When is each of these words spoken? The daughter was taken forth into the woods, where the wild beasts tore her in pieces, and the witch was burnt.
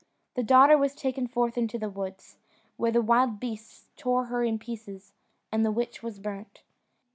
The 0.33 0.41
daughter 0.41 0.79
was 0.79 0.95
taken 0.95 1.27
forth 1.27 1.59
into 1.59 1.77
the 1.77 1.87
woods, 1.87 2.37
where 2.75 2.89
the 2.91 3.03
wild 3.03 3.39
beasts 3.39 3.85
tore 3.97 4.25
her 4.33 4.43
in 4.43 4.57
pieces, 4.57 5.13
and 5.51 5.63
the 5.63 5.69
witch 5.71 6.01
was 6.01 6.17
burnt. 6.17 6.63